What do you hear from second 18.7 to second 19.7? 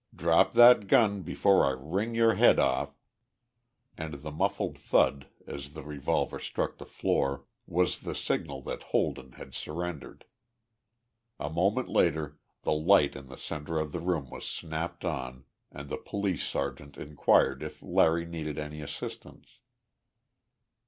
assistance.